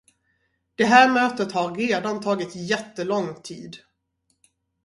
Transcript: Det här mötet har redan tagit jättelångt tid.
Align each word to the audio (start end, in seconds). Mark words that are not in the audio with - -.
Det 0.75 0.85
här 0.85 1.09
mötet 1.09 1.51
har 1.51 1.75
redan 1.75 2.21
tagit 2.21 2.55
jättelångt 2.55 3.43
tid. 3.43 3.77